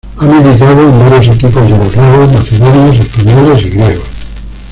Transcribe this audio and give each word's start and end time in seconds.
Ha 0.17 0.25
militado 0.25 0.89
en 0.89 0.99
varios 0.99 1.35
equipos 1.35 1.69
yugoslavos, 1.69 2.33
macedonios, 2.33 2.99
españoles 3.01 3.61
y 3.67 3.69
griegos. 3.69 4.09